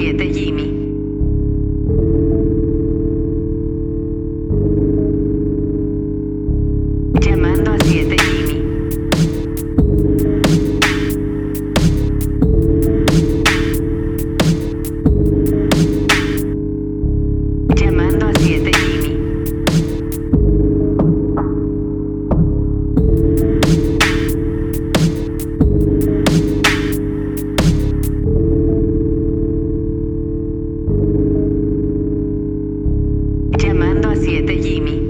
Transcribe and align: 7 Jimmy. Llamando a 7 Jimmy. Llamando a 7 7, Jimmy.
7 0.00 0.32
Jimmy. 0.32 0.64
Llamando 7.20 7.72
a 7.72 7.78
7 7.80 8.16
Jimmy. 8.16 8.62
Llamando 17.76 18.26
a 18.26 18.32
7 18.32 18.79
7, 34.20 34.62
Jimmy. 34.62 35.09